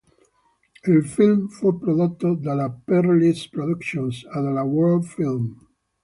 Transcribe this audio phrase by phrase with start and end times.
[0.87, 5.55] Il film fu prodotto dalla Peerless Productions e dalla World Film.